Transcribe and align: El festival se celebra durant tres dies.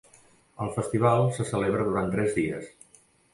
El 0.63 0.71
festival 0.77 1.21
se 1.35 1.45
celebra 1.51 1.85
durant 1.91 2.11
tres 2.17 2.35
dies. 2.41 2.67